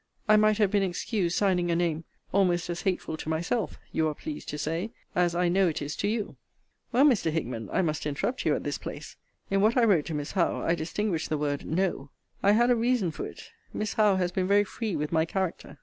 I 0.27 0.35
might 0.35 0.57
have 0.57 0.71
been 0.71 0.81
excused 0.81 1.37
signing 1.37 1.69
a 1.69 1.75
name, 1.75 2.05
almost 2.31 2.71
as 2.71 2.81
hateful 2.81 3.17
to 3.17 3.29
myself 3.29 3.77
[you 3.91 4.07
are 4.07 4.15
pleased 4.15 4.49
to 4.49 4.57
say] 4.57 4.93
as 5.13 5.35
I 5.35 5.47
KNOW 5.47 5.67
it 5.67 5.81
is 5.83 5.95
to 5.97 6.07
YOU 6.07 6.37
Well, 6.91 7.05
Mr. 7.05 7.29
Hickman, 7.31 7.69
I 7.71 7.83
must 7.83 8.07
interrupt 8.07 8.43
you 8.43 8.55
at 8.55 8.63
this 8.63 8.79
place. 8.79 9.15
In 9.51 9.61
what 9.61 9.77
I 9.77 9.83
wrote 9.83 10.05
to 10.07 10.15
Miss 10.15 10.31
Howe, 10.31 10.63
I 10.63 10.73
distinguished 10.73 11.29
the 11.29 11.37
word 11.37 11.67
KNOW. 11.67 12.09
I 12.41 12.53
had 12.53 12.71
a 12.71 12.75
reason 12.75 13.11
for 13.11 13.27
it. 13.27 13.43
Miss 13.75 13.93
Howe 13.93 14.15
has 14.15 14.31
been 14.31 14.47
very 14.47 14.63
free 14.63 14.95
with 14.95 15.11
my 15.11 15.23
character. 15.23 15.77